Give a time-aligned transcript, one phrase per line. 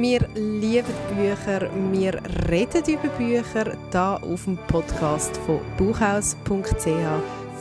[0.00, 6.86] Wir lieben Bücher, wir reden über Bücher da auf dem Podcast von buchhaus.ch.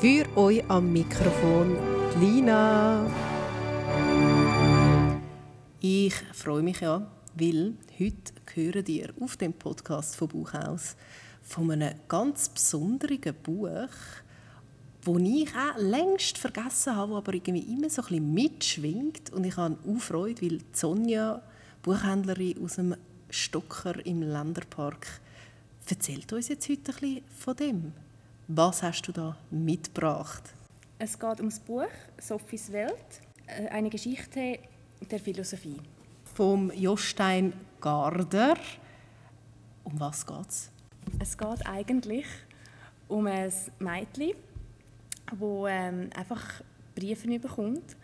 [0.00, 1.76] Für euch am Mikrofon
[2.20, 3.06] Lina.
[5.80, 10.96] Ich freue mich ja, weil heute hören ihr auf dem Podcast von Buchhaus
[11.42, 13.88] von einem ganz besonderen Buch,
[15.02, 19.32] wo ich auch längst vergessen habe, aber irgendwie immer so ein bisschen mitschwingt.
[19.32, 21.42] Und ich habe auch Freude, weil Sonja
[21.82, 22.96] Buchhändlerin aus dem
[23.30, 25.20] Stocker im Länderpark.
[25.88, 27.92] Erzählt uns jetzt heute ein bisschen von dem.
[28.48, 30.42] Was hast du da mitgebracht?
[30.98, 31.88] Es geht um das Buch
[32.20, 34.58] Sophies Welt, äh, eine Geschichte
[35.10, 35.76] der Philosophie.
[36.34, 38.56] Vom Jostein Garder.
[39.84, 40.70] Um was geht's?
[41.18, 42.26] Es geht eigentlich
[43.06, 44.32] um ein Mädchen,
[45.30, 46.62] das ähm, einfach
[46.94, 47.96] Briefe bekommt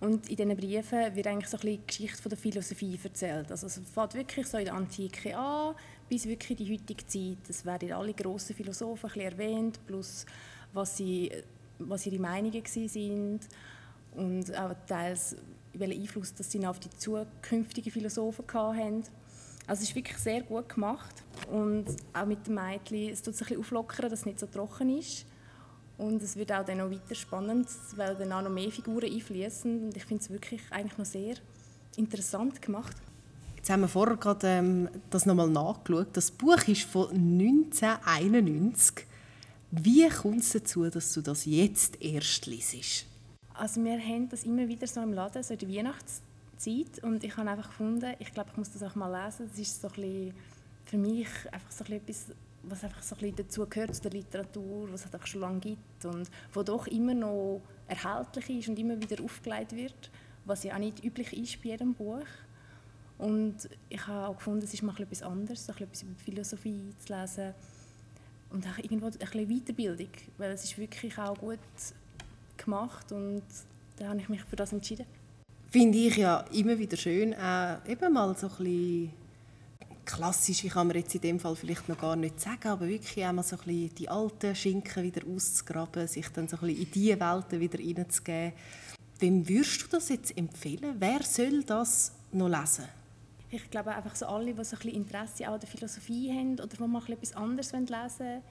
[0.00, 3.50] und in diesen Briefen wird eigentlich so ein bisschen die Geschichte der Philosophie erzählt.
[3.50, 5.76] Also es fängt wirklich so in der Antike an,
[6.08, 7.48] bis wirklich die heutige Zeit.
[7.48, 10.26] Es werden alle grossen Philosophen ein bisschen erwähnt, plus
[10.72, 11.30] was, sie,
[11.78, 13.40] was ihre Meinungen sind
[14.16, 15.36] und auch teils
[15.74, 19.04] welchen Einfluss dass sie auf die zukünftigen Philosophen hatten.
[19.66, 23.42] Also es ist wirklich sehr gut gemacht und auch mit dem Mädchen, es tut sich
[23.42, 25.26] ein bisschen auflockern, dass es nicht so trocken ist.
[26.02, 29.84] Und es wird auch dann noch weiter spannend, weil dann auch noch mehr Figuren einfließen.
[29.84, 31.36] Und ich finde es wirklich eigentlich noch sehr
[31.96, 32.96] interessant gemacht.
[33.56, 36.08] Jetzt haben wir vorher gerade ähm, das nochmal nachgeschaut.
[36.14, 39.06] Das Buch ist von 1991.
[39.70, 43.06] Wie kommt es dazu, dass du das jetzt erst liest?
[43.54, 47.04] Also wir haben das immer wieder so im Laden, so in der Weihnachtszeit.
[47.04, 49.48] Und ich habe einfach gefunden, ich glaube, ich muss das auch mal lesen.
[49.48, 50.34] Das ist so ein bisschen
[50.84, 54.12] für mich einfach so ein bisschen etwas was einfach so ein dazu gehört zu der
[54.12, 59.00] Literatur, was es schon lange gibt und wo doch immer noch erhältlich ist und immer
[59.00, 60.10] wieder aufgelegt wird,
[60.44, 62.26] was ja auch nicht üblich ist bei jedem Buch.
[63.18, 67.14] Und ich habe auch gefunden, es ist mal etwas anderes, so etwas über Philosophie zu
[67.14, 67.54] lesen
[68.50, 71.58] und auch irgendwo ein bisschen Weiterbildung, weil es ist wirklich auch gut
[72.56, 73.42] gemacht und
[73.96, 75.06] da habe ich mich für das entschieden.
[75.70, 79.12] Finde ich ja immer wieder schön, äh, eben mal so ein bisschen
[80.12, 83.24] klassisch, wie kann man jetzt in dem Fall vielleicht noch gar nicht sagen, aber wirklich
[83.24, 86.90] einmal so ein bisschen die alten Schinken wieder auszugraben, sich dann so ein bisschen in
[86.90, 88.52] diese Welten wieder reinzugeben.
[89.18, 90.96] Wem würdest du das jetzt empfehlen?
[90.98, 92.84] Wer soll das noch lesen?
[93.50, 96.66] Ich glaube einfach so alle, die so ein bisschen Interesse an der Philosophie haben oder
[96.66, 98.42] die mal etwas anderes lesen wollen.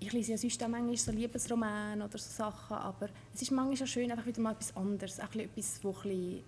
[0.00, 3.86] Ich lese ja sonst auch manchmal so Liebesromane oder so Sachen, aber es ist manchmal
[3.88, 6.44] schön, einfach wieder mal etwas anderes, auch etwas, das ein bisschen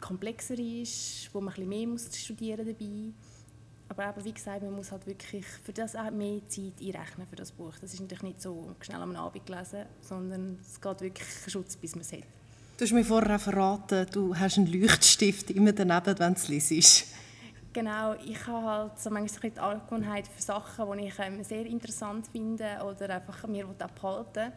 [0.00, 3.12] komplexer ist, wo man ein bisschen mehr muss studieren dabei.
[3.88, 7.36] Aber eben, wie gesagt, man muss halt wirklich für das auch mehr Zeit einrechnen für
[7.36, 7.72] das Buch.
[7.80, 11.94] Das ist natürlich nicht so schnell am Abend gelesen, sondern es geht wirklich Schutz, bis
[11.94, 12.24] man es hat.
[12.78, 17.06] Du hast mir vorher verraten, du hast einen Leuchtstift immer daneben, wenn du es liest.
[17.72, 22.26] Genau, ich habe halt so manchmal die Angewohnheit für Sachen, die ich ähm, sehr interessant
[22.28, 24.52] finde oder einfach mir abhalten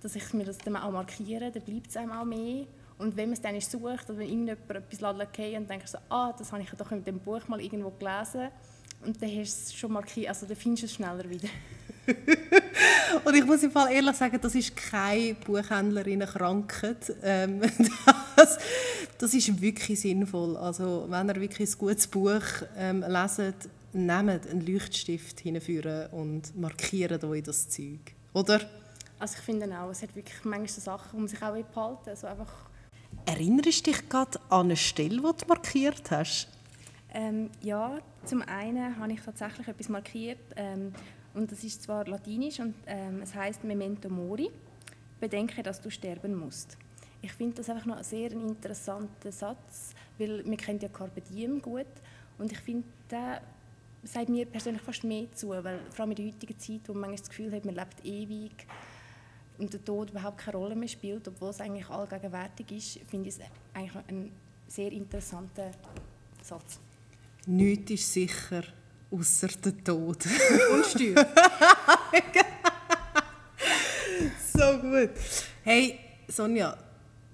[0.00, 2.66] dass ich mir das dann auch markiere, dann bleibt es einem auch mehr.
[2.98, 6.34] Und wenn man es dann sucht oder wenn irgendjemand etwas lässt und denkt so, ah,
[6.36, 8.48] das habe ich doch in dem Buch mal irgendwo gelesen
[9.04, 11.48] und dann hast du es schon markiert, also dann findest du es schneller wieder.
[13.24, 17.14] und ich muss im Fall ehrlich sagen, das ist keine Buchhändlerinnenkrankheit.
[17.22, 17.60] Ähm,
[18.36, 18.58] das,
[19.18, 20.56] das ist wirklich sinnvoll.
[20.56, 22.42] Also wenn ihr wirklich ein gutes Buch
[22.76, 28.00] ähm, leset, nehmt einen Leuchtstift hinführen und markiert euch das Zeug,
[28.32, 28.60] oder?
[29.18, 32.10] Also ich finde auch, es hat wirklich manchmal so Sachen, die man sich auch behalten
[32.10, 32.67] also einfach
[33.28, 36.48] Erinnerst du dich gerade an eine Stelle, die du markiert hast?
[37.12, 40.94] Ähm, ja, zum einen habe ich tatsächlich etwas markiert ähm,
[41.34, 44.50] und das ist zwar latinisch und ähm, es heißt Memento Mori.
[45.20, 46.78] Bedenke, dass du sterben musst.
[47.20, 51.60] Ich finde das einfach noch ein sehr interessanter Satz, weil wir kennen ja Carpe Diem
[51.60, 51.84] gut
[52.38, 53.42] und ich finde, der
[54.04, 57.10] sagt mir persönlich fast mehr zu, weil vor allem in der heutigen Zeit, wo man
[57.10, 58.66] manchmal das Gefühl hat, man lebt ewig,
[59.66, 63.40] der Tod überhaupt keine Rolle mehr spielt, obwohl es eigentlich allgegenwärtig ist, finde ich es
[63.74, 64.30] eigentlich ein
[64.68, 65.70] sehr interessanter
[66.42, 66.78] Satz.
[67.46, 68.62] Nichts ist sicher,
[69.10, 70.24] außer der Tod.
[70.72, 71.26] Und Steuer.
[74.54, 75.10] so gut.
[75.64, 75.98] Hey,
[76.28, 76.76] Sonja,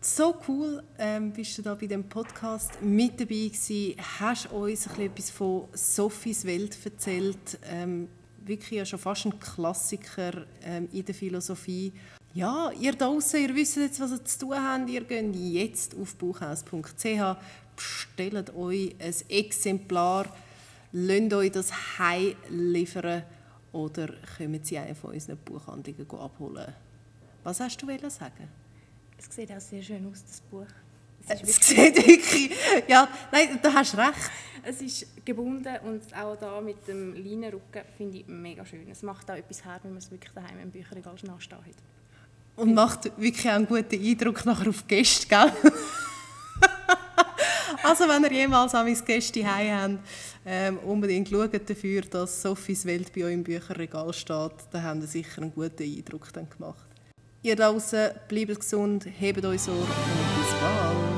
[0.00, 3.96] so cool ähm, bist du da bei dem Podcast mit dabei gewesen.
[4.20, 7.58] Hast uns ein etwas von Sophies Welt erzählt.
[7.64, 8.08] Ähm,
[8.46, 11.92] wirklich ja schon fast ein Klassiker ähm, in der Philosophie.
[12.34, 14.90] Ja, ihr da draußen, ihr wisst jetzt, was ihr zu tun habt.
[14.90, 17.36] Ihr geht jetzt auf buchhaus.ch,
[17.76, 20.26] bestellt euch ein Exemplar,
[20.92, 23.22] lasst euch das heim liefern
[23.72, 26.74] oder kommt sie eine von unseren Buchhandlungen abholen.
[27.42, 28.48] Was hast du sagen?
[29.18, 30.66] Es sieht auch sehr schön aus, das Buch.
[31.26, 32.50] Es, sieht wirklich...
[32.86, 34.30] Ja, nein, du hast recht.
[34.62, 38.88] Es ist gebunden und auch da mit dem Leinenrücken finde ich mega schön.
[38.90, 41.74] Es macht auch etwas her, wenn man es wirklich daheim im Bücherregal nachstehen hat.
[42.56, 45.52] Und macht wirklich auch einen guten Eindruck nachher auf die Gäste, gell?
[47.82, 50.08] also wenn ihr jemals an meine Gäste heim habt,
[50.46, 54.52] ähm, unbedingt schaut dafür, dass Sophies Welt bei euch im Bücherregal steht.
[54.70, 56.86] Dann habt ihr sicher einen guten Eindruck dann gemacht.
[57.42, 61.13] Ihr da draußen, bleibt gesund, hebt euch Sorge und bis bald.